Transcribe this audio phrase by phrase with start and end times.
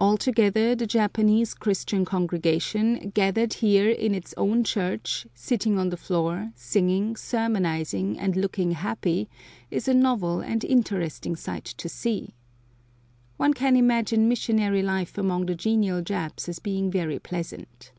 [0.00, 6.50] Altogether the Japanese Christian congregation, gathered here in ita own church, sitting on the floor,
[6.56, 9.28] singing, sermonizing, and looking happy,
[9.70, 12.34] is a novel and interesting sight to see.
[13.36, 17.92] One can imagine missionary life among the genial Japs as being very pleasant.